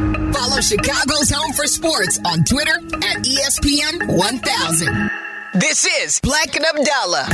[0.00, 5.10] Follow Chicago's Home for Sports on Twitter at ESPN 1000.
[5.54, 7.26] This is Black and Abdallah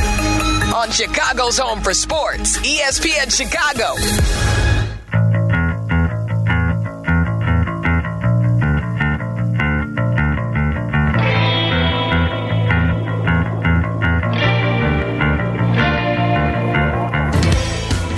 [0.75, 3.95] on Chicago's Home for Sports, ESPN Chicago.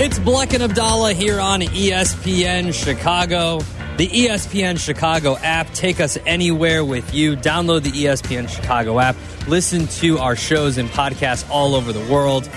[0.01, 3.61] It's Bleck and Abdallah here on ESPN Chicago.
[3.99, 5.75] The ESPN Chicago app.
[5.75, 7.35] Take us anywhere with you.
[7.35, 9.17] Download the ESPN Chicago app.
[9.49, 12.49] Listen to our shows and podcasts all over the world.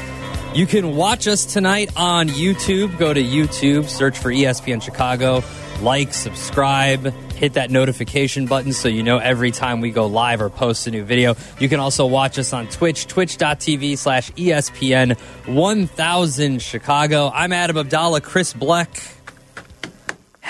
[0.54, 2.96] You can watch us tonight on YouTube.
[3.00, 5.44] Go to YouTube, search for ESPN Chicago,
[5.82, 10.52] like, subscribe, hit that notification button so you know every time we go live or
[10.52, 11.36] post a new video.
[11.58, 17.32] You can also watch us on Twitch, twitch.tv slash ESPN 1000 Chicago.
[17.34, 18.22] I'm Adam Abdallah.
[18.22, 19.18] Chris Bleck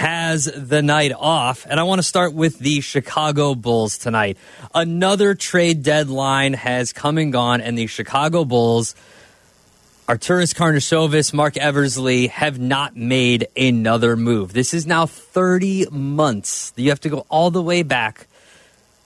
[0.01, 1.67] has the night off.
[1.69, 4.35] And I want to start with the Chicago Bulls tonight.
[4.73, 8.95] Another trade deadline has come and gone, and the Chicago Bulls,
[10.07, 14.53] Arturas Karnisovas, Marc Eversley have not made another move.
[14.53, 16.73] This is now 30 months.
[16.75, 18.25] You have to go all the way back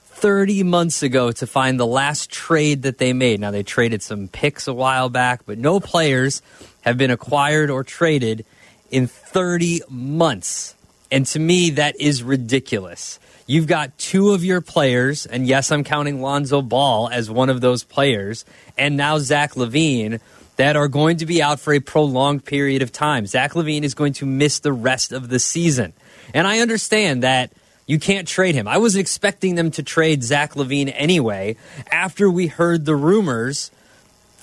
[0.06, 3.42] 30 months ago to find the last trade that they made.
[3.42, 6.42] Now, they traded some picks a while back, but no players
[6.84, 8.46] have been acquired or traded
[8.90, 10.75] in 30 months.
[11.12, 13.20] And to me, that is ridiculous.
[13.48, 17.62] You've got two of your players, and yes, I'm counting Lonzo Ball as one of
[17.62, 18.44] those players,
[18.76, 20.20] and now Zach LaVine,
[20.56, 23.28] that are going to be out for a prolonged period of time.
[23.28, 25.94] Zach LaVine is going to miss the rest of the season.
[26.34, 27.52] And I understand that
[27.86, 28.68] you can't trade him.
[28.68, 31.56] I was expecting them to trade Zach LaVine anyway
[31.92, 33.70] after we heard the rumors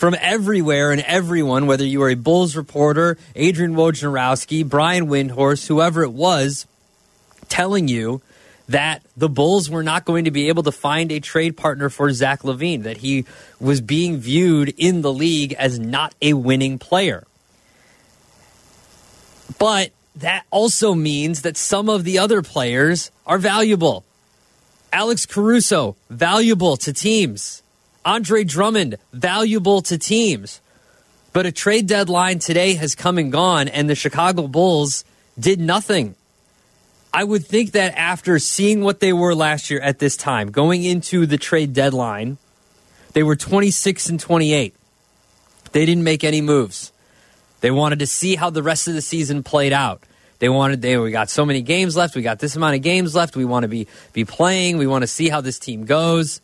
[0.03, 6.03] from everywhere and everyone, whether you were a Bulls reporter, Adrian Wojnarowski, Brian Windhorst, whoever
[6.03, 6.67] it was,
[7.49, 8.21] telling you
[8.67, 12.11] that the Bulls were not going to be able to find a trade partner for
[12.11, 13.27] Zach LaVine, that he
[13.61, 17.23] was being viewed in the league as not a winning player.
[19.57, 24.05] But that also means that some of the other players are valuable.
[24.93, 27.62] Alex Caruso, valuable to teams.
[28.05, 30.61] Andre Drummond, valuable to teams.
[31.33, 35.05] But a trade deadline today has come and gone, and the Chicago Bulls
[35.39, 36.15] did nothing.
[37.15, 40.83] I would think that after seeing what they were last year at this time, going
[40.83, 42.39] into the trade deadline,
[43.13, 44.75] they were 26 and 28.
[45.73, 46.93] They didn't make any moves.
[47.61, 50.03] They wanted to see how the rest of the season played out.
[50.39, 53.15] They wanted they we got so many games left, we got this amount of games
[53.15, 56.41] left, we want to be be playing, we want to see how this team goes.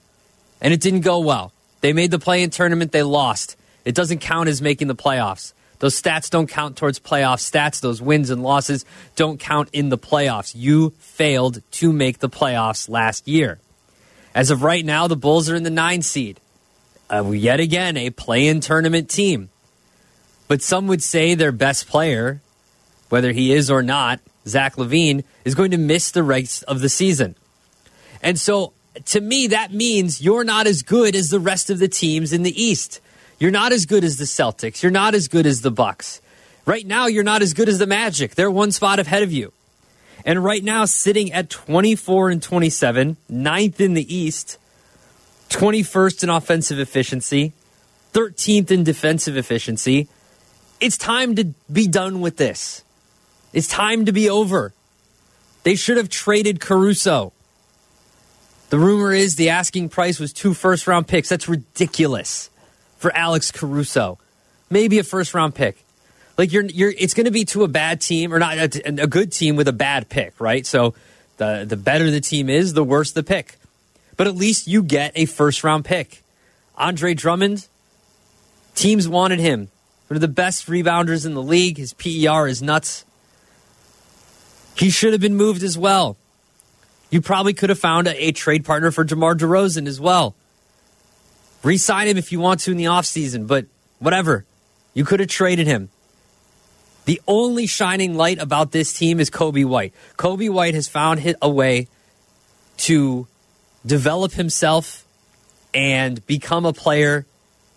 [0.60, 1.52] And it didn't go well.
[1.80, 3.56] They made the play in tournament, they lost.
[3.84, 5.52] It doesn't count as making the playoffs.
[5.78, 7.80] Those stats don't count towards playoff stats.
[7.80, 10.52] Those wins and losses don't count in the playoffs.
[10.54, 13.60] You failed to make the playoffs last year.
[14.34, 16.40] As of right now, the Bulls are in the nine seed.
[17.10, 19.50] Uh, yet again, a play in tournament team.
[20.48, 22.40] But some would say their best player,
[23.08, 26.88] whether he is or not, Zach LaVine, is going to miss the rest of the
[26.88, 27.36] season.
[28.22, 28.72] And so
[29.06, 32.42] to me, that means you're not as good as the rest of the teams in
[32.42, 33.00] the East.
[33.38, 34.82] You're not as good as the Celtics.
[34.82, 36.20] You're not as good as the Bucks.
[36.66, 38.34] Right now, you're not as good as the Magic.
[38.34, 39.52] They're one spot ahead of you.
[40.24, 44.58] And right now, sitting at 24 and 27, ninth in the East,
[45.48, 47.52] 21st in offensive efficiency,
[48.12, 50.08] 13th in defensive efficiency.
[50.80, 52.82] It's time to be done with this.
[53.52, 54.72] It's time to be over.
[55.62, 57.32] They should have traded Caruso.
[58.70, 61.28] The rumor is the asking price was two first round picks.
[61.28, 62.50] That's ridiculous
[62.98, 64.18] for Alex Caruso.
[64.68, 65.84] Maybe a first round pick.
[66.36, 66.92] Like you're, you're.
[66.96, 69.68] It's going to be to a bad team or not a, a good team with
[69.68, 70.66] a bad pick, right?
[70.66, 70.94] So
[71.38, 73.56] the the better the team is, the worse the pick.
[74.16, 76.22] But at least you get a first round pick.
[76.76, 77.66] Andre Drummond,
[78.74, 79.68] teams wanted him.
[80.08, 81.78] One of the best rebounders in the league.
[81.78, 83.04] His PER is nuts.
[84.76, 86.16] He should have been moved as well.
[87.10, 90.34] You probably could have found a, a trade partner for DeMar DeRozan as well.
[91.62, 93.66] Resign him if you want to in the offseason, but
[93.98, 94.44] whatever.
[94.94, 95.90] You could have traded him.
[97.04, 99.94] The only shining light about this team is Coby White.
[100.16, 101.88] Coby White has found a way
[102.78, 103.26] to
[103.86, 105.06] develop himself
[105.72, 107.26] and become a player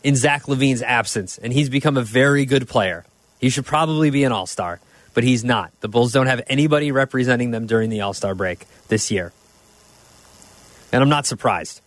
[0.03, 1.37] in Zach LaVine's absence.
[1.37, 3.05] And he's become a very good player.
[3.39, 4.79] He should probably be an all star,
[5.13, 5.71] but he's not.
[5.81, 9.33] The Bulls don't have anybody representing them during the all star break this year.
[10.91, 11.81] And I'm not surprised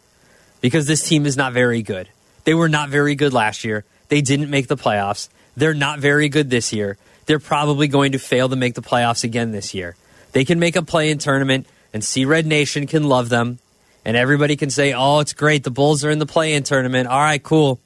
[0.60, 2.08] because this team is not very good.
[2.44, 3.84] They were not very good last year.
[4.08, 5.28] They didn't make the playoffs.
[5.56, 6.96] They're not very good this year.
[7.26, 9.96] They're probably going to fail to make the playoffs again this year.
[10.32, 11.66] They can make a play in tournament.
[11.92, 13.58] and Sea Red Nation can love them
[14.04, 15.64] and everybody can say, oh, it's great.
[15.64, 17.08] The Bulls are in the play in tournament.
[17.08, 17.80] All right, cool.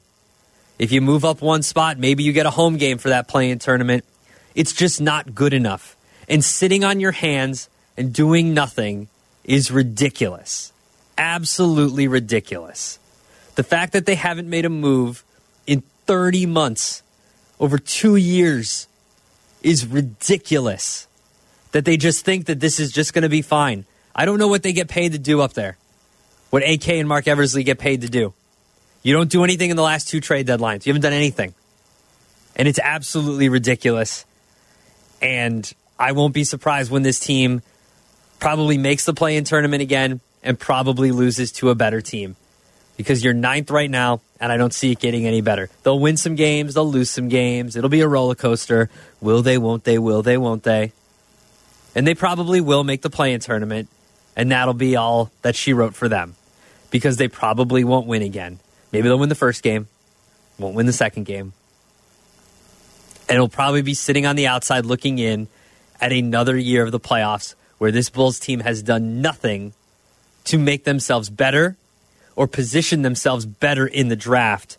[0.77, 3.51] If you move up one spot, maybe you get a home game for that play
[3.51, 4.03] in tournament.
[4.59, 5.95] It's just not good enough.
[6.27, 9.07] And sitting on your hands and doing nothing
[9.45, 10.73] is ridiculous.
[11.17, 12.99] Absolutely ridiculous.
[13.55, 15.23] The fact that they haven't made a move
[15.65, 17.03] in 30 months,
[17.57, 18.89] over two years,
[19.63, 21.07] is ridiculous.
[21.71, 23.85] That they just think that this is just going to be fine.
[24.13, 25.77] I don't know what they get paid to do up there
[26.49, 28.33] what AK and Marc Eversley get paid to do.
[29.03, 30.85] You don't do anything in the last two trade deadlines.
[30.85, 31.53] You haven't done anything.
[32.57, 34.25] And it's absolutely ridiculous.
[35.21, 37.61] And I won't be surprised when this team
[38.39, 42.35] probably makes the play in tournament again and probably loses to a better team
[42.99, 45.69] because you're ninth right now, and I don't see it getting any better.
[45.83, 47.77] They'll win some games, they'll lose some games.
[47.77, 48.89] It'll be a roller coaster.
[49.21, 50.91] Will they, won't they, will they, won't they?
[51.95, 53.87] And they probably will make the play in tournament,
[54.35, 56.35] and that'll be all that she wrote for them
[56.91, 58.59] because they probably won't win again.
[58.91, 59.87] Maybe they'll win the first game,
[60.57, 61.53] won't win the second game.
[63.29, 65.47] And it'll probably be sitting on the outside looking in
[66.01, 69.73] at another year of the playoffs where this Bulls team has done nothing
[70.45, 71.77] to make themselves better
[72.35, 74.77] or position themselves better in the draft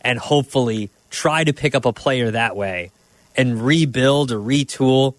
[0.00, 2.90] and hopefully try to pick up a player that way
[3.36, 5.14] and rebuild or retool,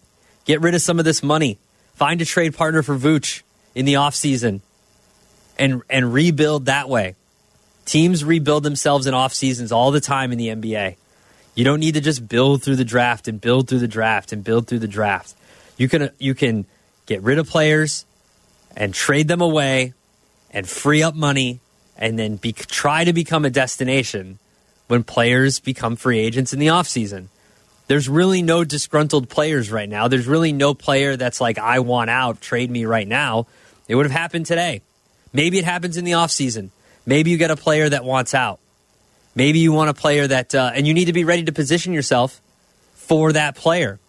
[0.46, 1.58] get rid of some of this money,
[1.96, 3.44] find a trade partner for Vooch
[3.74, 4.62] in the offseason
[5.58, 7.16] and and rebuild that way.
[7.86, 10.96] Teams rebuild themselves in off seasons all the time in the NBA.
[11.56, 14.44] You don't need to just build through the draft and build through the draft and
[14.44, 15.36] build through the draft.
[15.78, 16.66] You can uh, you can
[17.06, 18.06] get rid of players
[18.76, 19.94] and trade them away
[20.52, 21.60] and free up money
[21.98, 24.40] and then be, try to become a destination
[24.88, 27.28] when players become free agents in the offseason.
[27.88, 30.08] There's really no disgruntled players right now.
[30.08, 33.48] There's really no player that's like, I want out, trade me right now.
[33.88, 34.82] It would have happened today.
[35.34, 36.70] Maybe it happens in the offseason.
[37.06, 38.60] Maybe you get a player that wants out.
[39.36, 41.94] Maybe you want a player that, uh, and you need to be ready to position
[41.94, 42.42] yourself
[42.94, 44.00] for that player.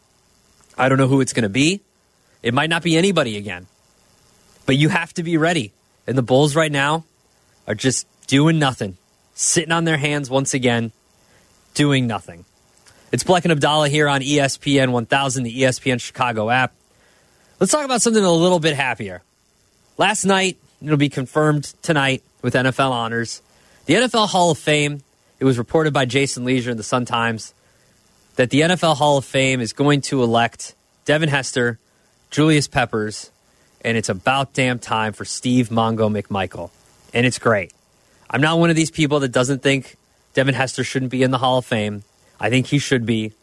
[0.76, 1.80] I don't know who it's going to be.
[2.42, 3.66] It might not be anybody again,
[4.66, 5.72] but you have to be ready.
[6.06, 7.04] And the Bulls right now
[7.66, 8.98] are just doing nothing,
[9.34, 10.92] sitting on their hands once again,
[11.72, 12.44] doing nothing.
[13.12, 16.74] It's Bleck and Abdallah here on ESPN 1000, the ESPN Chicago app.
[17.60, 19.22] Let's talk about something a little bit happier.
[19.96, 23.40] Last night, It'll be confirmed tonight with NFL honors.
[23.86, 25.02] The NFL Hall of Fame,
[25.44, 27.52] it was reported by Jason Lieser in the Sun Times
[28.36, 30.74] that the NFL Hall of Fame is going to elect
[31.04, 31.78] Devin Hester,
[32.30, 33.30] Julius Peppers,
[33.82, 36.70] and it's about damn time for Steve Mongo McMichael.
[37.12, 37.74] And it's great.
[38.30, 39.96] I'm not one of these people that doesn't think
[40.32, 42.04] Devin Hester shouldn't be in the Hall of Fame.
[42.40, 43.34] I think he should be.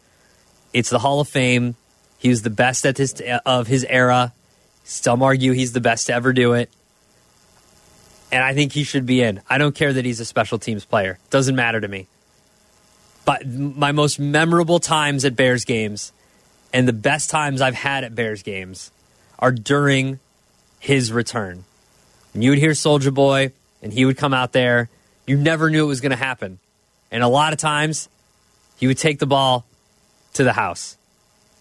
[0.73, 1.75] It's the Hall of Fame.
[2.17, 4.33] He was the best at his, of his era.
[4.85, 6.71] Some argue he's the best to ever do it
[8.31, 9.41] and I think he should be in.
[9.49, 11.19] I don't care that he's a special teams player.
[11.29, 12.07] Doesn't matter to me.
[13.25, 16.11] But my most memorable times at Bears games
[16.73, 18.91] and the best times I've had at Bears games
[19.37, 20.19] are during
[20.79, 21.65] his return.
[22.33, 23.51] When you would hear Soldier Boy
[23.81, 24.89] and he would come out there,
[25.27, 26.59] you never knew it was going to happen.
[27.11, 28.09] And a lot of times
[28.77, 29.65] he would take the ball
[30.33, 30.97] to the house.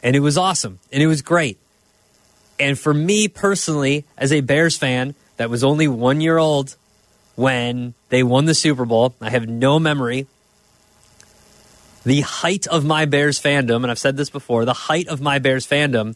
[0.01, 1.59] And it was awesome and it was great.
[2.59, 6.77] And for me personally, as a Bears fan, that was only one year old
[7.35, 9.15] when they won the Super Bowl.
[9.23, 10.27] I have no memory.
[12.05, 15.39] The height of my Bears fandom, and I've said this before, the height of my
[15.39, 16.15] Bears fandom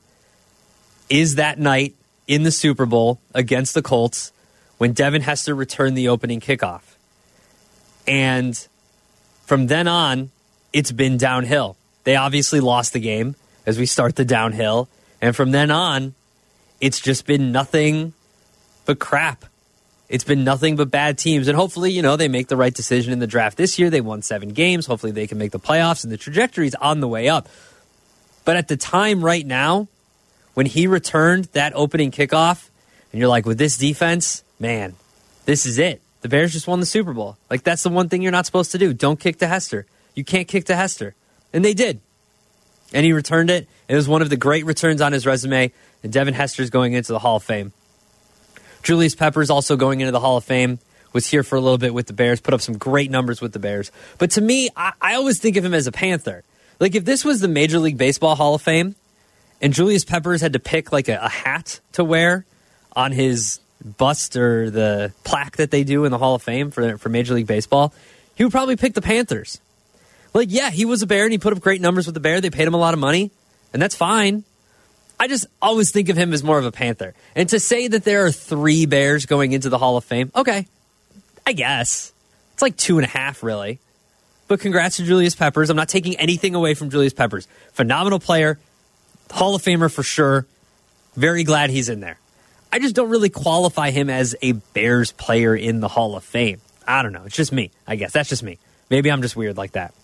[1.09, 1.95] is that night
[2.29, 4.31] in the Super Bowl against the Colts
[4.77, 6.83] when Devin Hester returned the opening kickoff.
[8.07, 8.55] And
[9.47, 10.33] from then on,
[10.75, 11.79] it's been downhill.
[12.05, 14.91] They obviously lost the game as we start the downhill.
[15.23, 16.13] And from then on,
[16.79, 18.13] it's just been nothing
[18.85, 19.45] but crap.
[20.09, 21.49] It's been nothing but bad teams.
[21.49, 23.91] And hopefully, you know, they make the right decision in the draft this year.
[23.91, 24.87] They won seven games.
[24.87, 27.49] Hopefully, they can make the playoffs, and the trajectory is on the way up.
[28.45, 29.89] But at the time right now,
[30.53, 32.69] when he returned that opening kickoff,
[33.13, 34.95] and you're like, with this defense, man,
[35.47, 36.03] this is it.
[36.21, 37.37] The Bears just won the Super Bowl.
[37.51, 38.93] Like, that's the one thing you're not supposed to do.
[38.95, 39.87] Don't kick to Hester.
[40.15, 41.15] You can't kick to Hester.
[41.53, 42.01] And they did.
[42.93, 43.69] And he returned it.
[43.89, 45.73] It was one of the great returns on his resume.
[46.03, 47.73] And Devin Hester's going into the Hall of Fame.
[48.85, 50.79] Julius Peppers also going into the Hall of Fame
[51.13, 53.53] was here for a little bit with the Bears, put up some great numbers with
[53.53, 53.91] the Bears.
[54.19, 56.45] But to me, I, I always think of him as a Panther.
[56.81, 58.95] Like if this was the Major League Baseball Hall of Fame,
[59.61, 62.45] and Julius Peppers had to pick like a, a hat to wear
[62.95, 63.61] on his
[63.97, 67.35] bust or the plaque that they do in the Hall of Fame for for Major
[67.35, 67.93] League Baseball,
[68.35, 69.61] he would probably pick the Panthers.
[70.35, 72.41] Like, yeah, he was a Bear and he put up great numbers with the Bear.
[72.41, 73.31] They paid him a lot of money,
[73.73, 74.45] and that's fine.
[75.25, 77.15] I just always think of him as more of a Panther.
[77.35, 80.67] And to say that there are three Bears going into the Hall of Fame, okay,
[81.47, 82.13] I guess.
[82.53, 83.81] It's like two and a half, really.
[84.49, 85.71] But congrats to Julius Peppers.
[85.71, 87.49] I'm not taking anything away from Julius Peppers.
[87.73, 88.59] Phenomenal player,
[89.31, 90.47] Hall of Famer for sure.
[91.17, 92.19] Very glad he's in there.
[92.71, 96.61] I just don't really qualify him as a Bears player in the Hall of Fame.
[96.87, 97.23] I don't know.
[97.25, 98.13] It's just me, I guess.
[98.13, 98.59] That's just me.
[98.91, 99.95] Maybe I'm just weird like that.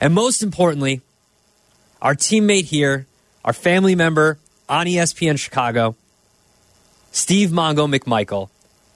[0.00, 1.00] And most importantly,
[2.00, 3.08] our teammate here,
[3.44, 4.38] our family member
[4.70, 5.96] on ESPN Chicago,
[7.12, 8.48] Steve Mongo McMichael,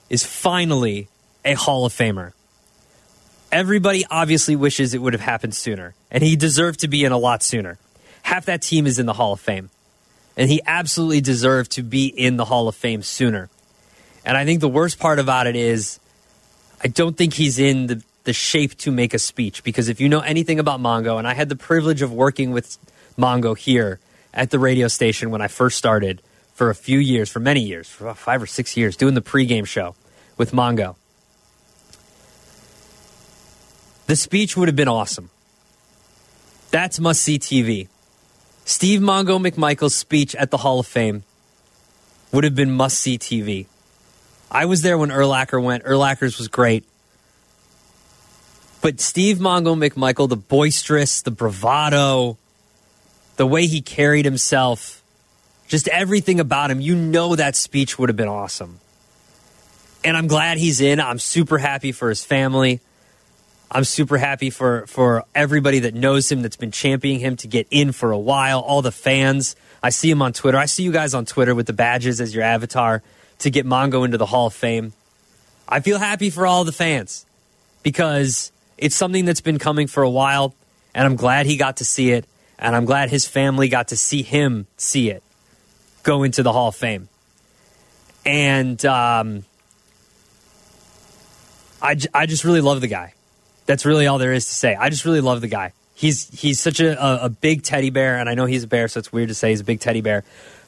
[0.09, 1.07] is finally
[1.43, 2.31] a Hall of Famer.
[3.51, 7.17] Everybody obviously wishes it would have happened sooner, and he deserved to be in a
[7.17, 7.77] lot sooner.
[8.23, 9.69] Half that team is in the Hall of Fame
[10.37, 13.49] and he absolutely deserved to be in the Hall of Fame sooner.
[14.25, 15.99] And I think the worst part about it is
[16.83, 20.09] I don't think he's in the, the shape to make a speech because if you
[20.09, 22.77] know anything about Mongo, and I had the privilege of working with
[23.17, 23.99] Mongo here
[24.35, 26.21] at the radio station when I first started
[26.53, 29.65] for a few years, for many years, for five or six years, doing the pregame
[29.65, 29.95] show
[30.37, 30.95] with Mongo.
[34.07, 35.29] The speech would have been awesome.
[36.71, 37.87] That's must see TV.
[38.65, 41.23] Steve Mongo McMichael's speech at the Hall of Fame
[42.31, 43.67] would have been must see TV.
[44.51, 45.83] I was there when Urlacher went.
[45.85, 46.83] Urlacher's was great.
[48.81, 52.37] But Steve Mongo McMichael, the boisterous, the bravado,
[53.37, 55.01] the way he carried himself,
[55.67, 58.79] just everything about him, you know that speech would have been awesome.
[60.03, 60.99] And I'm glad he's in.
[60.99, 62.79] I'm super happy for his family.
[63.71, 67.67] I'm super happy for for everybody that knows him that's been championing him to get
[67.71, 68.59] in for a while.
[68.59, 69.55] All the fans.
[69.81, 70.57] I see him on Twitter.
[70.57, 73.01] I see you guys on Twitter with the badges as your avatar
[73.39, 74.93] to get Mongo into the Hall of Fame.
[75.67, 77.25] I feel happy for all the fans
[77.81, 80.53] because it's something that's been coming for a while,
[80.93, 82.25] and I'm glad he got to see it,
[82.57, 85.23] and I'm glad his family got to see him see it
[86.03, 87.09] go into the Hall of Fame.
[88.25, 89.43] And um,
[91.81, 93.13] I, I just really love the guy.
[93.65, 94.75] That's really all there is to say.
[94.75, 95.73] I just really love the guy.
[95.95, 98.99] He's he's such a, a, big teddy bear, and I know he's a bear, so
[98.99, 100.25] it's weird to say he's a big teddy bear,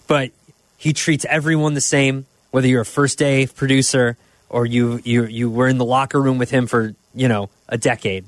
[0.08, 0.32] but
[0.78, 4.16] he treats everyone the same, whether you're a first day producer
[4.50, 7.78] or you you you were in the locker room with him for you know a
[7.78, 8.26] decade.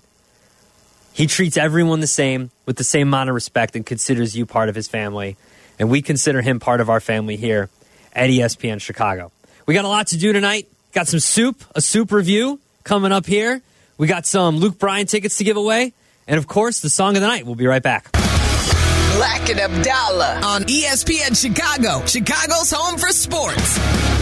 [1.13, 4.69] He treats everyone the same with the same amount of respect and considers you part
[4.69, 5.35] of his family,
[5.79, 7.67] and we consider him part of our family here
[8.13, 9.31] at ESPN Chicago.
[9.65, 10.67] We got a lot to do tonight.
[10.93, 13.63] Got some soup, a soup review coming up here.
[13.97, 15.93] We got some Luke Bryan tickets to give away.
[16.27, 17.43] And of course, the song of the night.
[17.43, 18.11] We'll be right back.
[18.11, 24.18] Black and Abdallah on ESPN Chicago, Chicago's home for sports.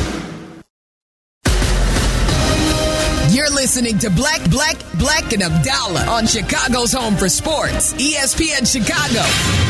[3.78, 9.22] Listening to Black, Black, Black and Abdallah on Chicago's home for sports, ESPN Chicago.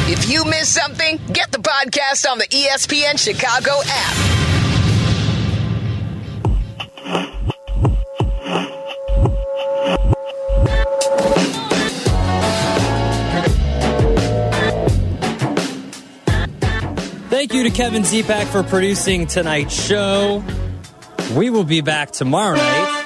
[0.10, 4.16] If you miss something, get the podcast on the ESPN Chicago app.
[17.30, 20.46] Thank you to Kevin Zepak for producing tonight's show.
[21.36, 22.97] We will be back tomorrow night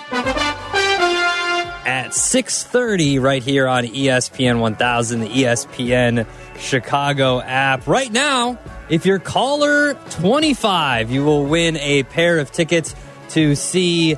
[1.91, 6.25] at 6.30 right here on ESPN 1000, the ESPN
[6.57, 7.85] Chicago app.
[7.85, 8.57] Right now,
[8.89, 12.95] if you're caller 25, you will win a pair of tickets
[13.31, 14.15] to see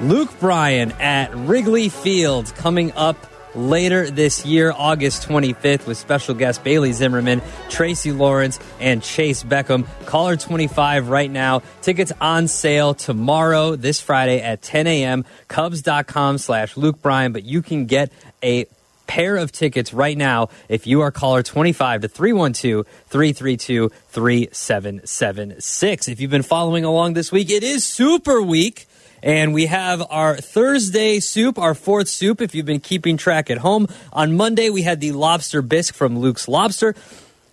[0.00, 3.16] Luke Bryan at Wrigley Field coming up
[3.54, 9.86] later this year, August 25th, with special guests Bailey Zimmerman, Tracy Lawrence, and Chayce Beckham.
[10.06, 11.62] Caller 25 right now.
[11.82, 15.24] Tickets on sale tomorrow, this Friday at 10 a.m.
[15.48, 18.66] Cubs.com slash Luke Bryan, but you can get a
[19.10, 26.08] pair of tickets right now if you are caller 25 to 312 332 3776.
[26.08, 28.86] If you've been following along this week, it is Souper Week.
[29.22, 33.58] And we have our Thursday soup, our fourth soup, if you've been keeping track at
[33.58, 33.86] home.
[34.12, 36.94] On Monday, we had the lobster bisque from Luke's Lobster.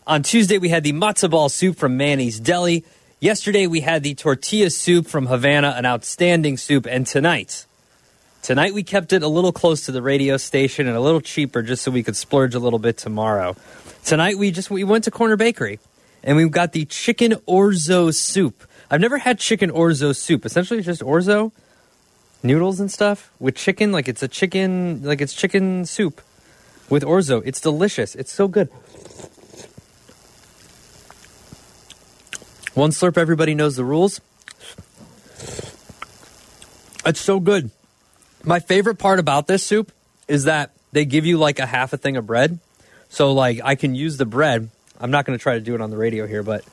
[0.06, 2.86] On Tuesday, we had the matzo ball soup from Manny's Deli.
[3.20, 6.86] Yesterday, we had the tortilla soup from Havana, an outstanding soup.
[6.86, 7.66] And tonight,
[8.42, 11.62] tonight we kept it a little close to the radio station and a little cheaper
[11.62, 13.58] just so we could splurge a little bit tomorrow.
[14.06, 15.80] Tonight, we just we went to Corner Bakery
[16.24, 18.64] and we got the chicken orzo soup.
[18.90, 20.46] I've never had chicken orzo soup.
[20.46, 21.52] Essentially, it's just orzo
[22.44, 23.92] noodles and stuff with chicken.
[23.92, 26.22] Like it's a chicken, like it's chicken soup
[26.90, 27.42] with orzo.
[27.46, 28.16] It's delicious.
[28.16, 28.70] It's so good.
[32.74, 34.22] One slurp, everybody knows the rules.
[37.06, 37.72] It's so good.
[38.44, 39.92] My favorite part about this soup
[40.28, 42.60] is that they give you like a half a thing of bread.
[43.10, 44.70] So like I can use the bread.
[45.00, 46.64] I'm not going to try to do it on the radio here, but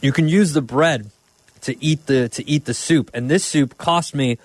[0.00, 1.10] you can use the bread
[1.62, 4.38] to eat the to eat the soup, and this soup cost me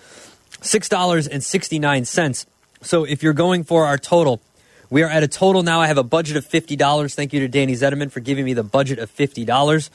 [0.61, 2.45] six dollars and sixty nine cents.
[2.81, 4.41] So if you're going for our total,
[4.89, 5.79] we are at a total now.
[5.79, 7.15] I have a budget of fifty dollars.
[7.15, 9.89] Thank you to Danny Zetterman for giving me the budget of fifty dollars.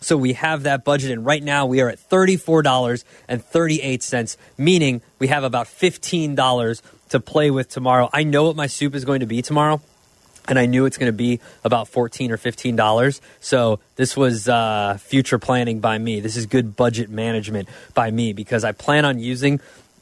[0.00, 4.02] So we have that budget, and right now we are at thirty-four dollars and thirty-eight
[4.02, 8.10] cents, meaning we have about fifteen dollars to play with tomorrow.
[8.12, 9.80] I know what my soup is going to be tomorrow
[10.48, 13.20] and I knew it's going to be about fourteen or fifteen dollars.
[13.40, 16.20] So this was uh, future planning by me.
[16.20, 19.60] This is good budget management by me because I plan on using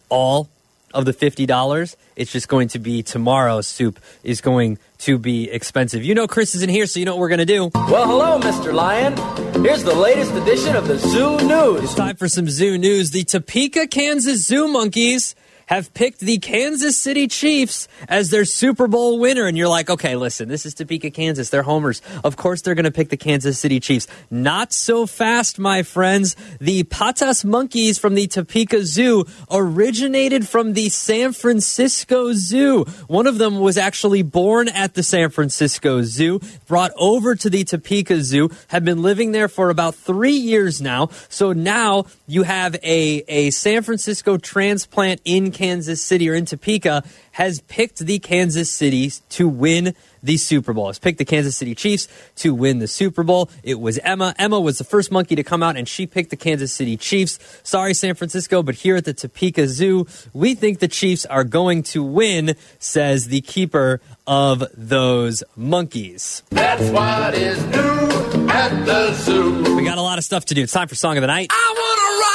[0.09, 0.49] all
[0.95, 1.97] of the fifty dollars.
[2.17, 6.05] It's just going to be tomorrow's soup is going to be expensive.
[6.05, 7.71] You know Chris isn't here, so you know what we're going to do.
[7.75, 8.73] Well, hello, Mr.
[8.73, 9.17] Lion.
[9.65, 11.85] Here's the latest edition of the Zoo News.
[11.85, 13.11] It's time for some zoo news.
[13.11, 15.35] The Topeka, Kansas Zoo Monkeys
[15.73, 19.47] have picked the Kansas City Chiefs as their Super Bowl winner.
[19.47, 21.49] And you're like, okay, listen, this is Topeka, Kansas.
[21.49, 22.03] They're homers.
[22.23, 24.07] Of course, they're going to pick the Kansas City Chiefs.
[24.31, 26.37] Not so fast, my friends.
[26.61, 32.85] The Patas monkeys from the Topeka Zoo originated from the San Francisco Zoo.
[33.07, 37.65] One of them was actually born at the San Francisco Zoo, brought over to the
[37.65, 41.09] Topeka Zoo, have been living there for about three years now.
[41.31, 46.45] So now you have a, a San Francisco transplant in Kansas Kansas City or in
[46.45, 50.89] Topeka has picked the Kansas City to win the Super Bowl.
[50.89, 53.49] Has picked the Kansas City Chiefs to win the Super Bowl.
[53.63, 54.35] It was Emma.
[54.41, 57.39] Emma was the first monkey to come out and she picked the Kansas City Chiefs.
[57.63, 61.85] Sorry, San Francisco, but here at the Topeka Zoo, we think the Chiefs are going
[61.85, 66.43] to win, says the keeper of those monkeys.
[66.51, 69.77] That's what is new at the zoo.
[69.77, 70.63] We got a lot of stuff to do.
[70.65, 71.47] It's time for Song of the Night.
[71.53, 72.32] I wanna rock!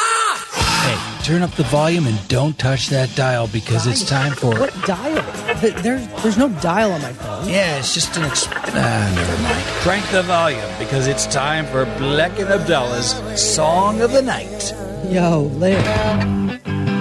[1.27, 4.57] Hey, turn up the volume and don't touch that dial because it's time for.
[4.57, 5.21] What dial?
[5.59, 7.49] Th- There's there's no dial on my phone.
[7.49, 8.23] Yeah, it's just an.
[8.23, 9.63] Exp- ah, never mind.
[9.83, 14.73] Crank the volume because it's time for Black and Abdallah's Song of the Night.
[15.09, 15.77] Yo, lit.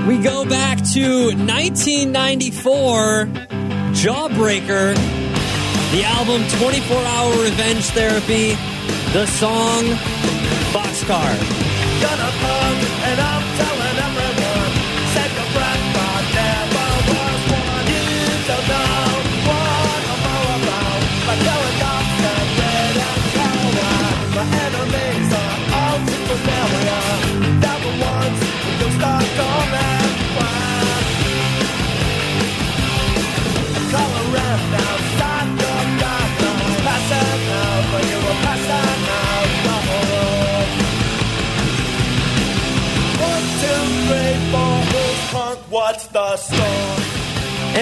[0.09, 3.27] We go back to 1994,
[3.95, 4.95] Jawbreaker,
[5.93, 8.57] the album 24 Hour Revenge Therapy,
[9.13, 9.85] the song
[10.75, 11.37] Boxcar.
[12.03, 12.77] Gonna pug
[13.09, 13.86] and I'm telling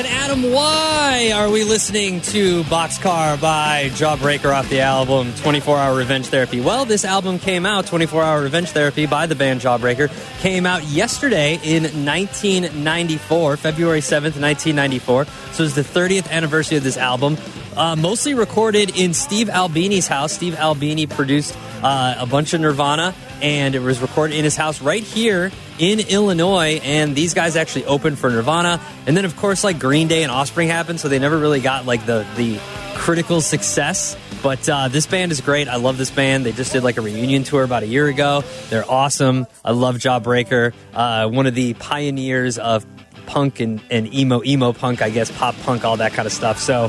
[0.04, 5.96] And Adam, why are we listening to Boxcar by Jawbreaker off the album 24 Hour
[5.96, 6.60] Revenge Therapy?
[6.60, 10.10] Well, this album came out, 24 Hour Revenge Therapy by the band Jawbreaker,
[10.42, 15.24] came out yesterday in 1994, February 7th, 1994.
[15.52, 17.38] So it's the 30th anniversary of this album.
[17.76, 20.32] Uh, mostly recorded in Steve Albini's house.
[20.32, 24.80] Steve Albini produced uh, a bunch of Nirvana, and it was recorded in his house
[24.80, 26.80] right here in Illinois.
[26.82, 30.30] And these guys actually opened for Nirvana, and then of course like Green Day and
[30.30, 32.60] Offspring happened, so they never really got like the the
[32.94, 34.16] critical success.
[34.42, 35.68] But uh, this band is great.
[35.68, 36.44] I love this band.
[36.44, 38.44] They just did like a reunion tour about a year ago.
[38.68, 39.46] They're awesome.
[39.64, 40.74] I love Jawbreaker.
[40.92, 42.84] Uh, one of the pioneers of
[43.26, 46.58] punk and, and emo, emo punk, I guess, pop punk, all that kind of stuff.
[46.58, 46.88] So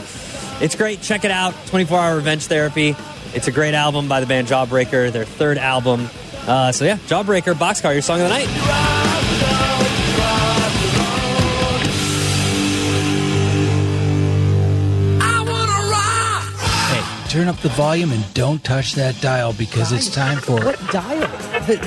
[0.61, 1.01] it's great.
[1.01, 1.53] Check it out.
[1.67, 2.95] 24 Hour Revenge Therapy.
[3.33, 6.09] It's a great album by the band Jawbreaker, their third album.
[6.47, 8.47] Uh, so yeah, Jawbreaker, Boxcar, your song of the night.
[15.21, 16.43] I wanna rock!
[16.91, 20.63] Hey, turn up the volume and don't touch that dial because it's time for.
[20.63, 21.27] What dial?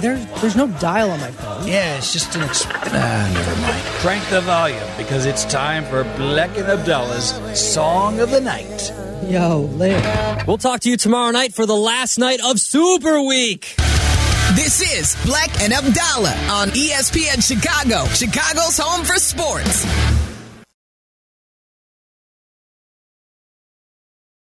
[0.01, 1.48] There's there's no dial on my phone.
[1.69, 2.41] Yeah, it's just an.
[2.41, 3.83] Exp- ah, never mind.
[4.01, 8.91] Crank the volume because it's time for Black and Abdallah's Song of the Night.
[9.29, 10.47] Yo, lit.
[10.47, 13.75] We'll talk to you tomorrow night for the last night of Souper Week.
[14.55, 19.85] This is Black and Abdallah on ESPN Chicago, Chicago's home for sports.